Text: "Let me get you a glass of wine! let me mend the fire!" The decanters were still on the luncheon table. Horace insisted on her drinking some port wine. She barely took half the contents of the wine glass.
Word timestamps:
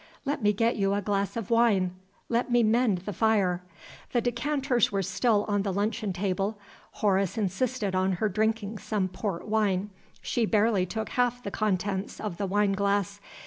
"Let 0.25 0.41
me 0.41 0.51
get 0.51 0.77
you 0.77 0.95
a 0.95 1.01
glass 1.03 1.37
of 1.37 1.51
wine! 1.51 1.91
let 2.27 2.49
me 2.51 2.63
mend 2.63 3.01
the 3.05 3.13
fire!" 3.13 3.61
The 4.13 4.21
decanters 4.21 4.91
were 4.91 5.03
still 5.03 5.45
on 5.47 5.61
the 5.61 5.71
luncheon 5.71 6.11
table. 6.11 6.57
Horace 6.93 7.37
insisted 7.37 7.93
on 7.93 8.13
her 8.13 8.27
drinking 8.27 8.79
some 8.79 9.07
port 9.07 9.47
wine. 9.47 9.91
She 10.23 10.47
barely 10.47 10.87
took 10.87 11.09
half 11.09 11.43
the 11.43 11.51
contents 11.51 12.19
of 12.19 12.37
the 12.37 12.47
wine 12.47 12.71
glass. 12.71 13.21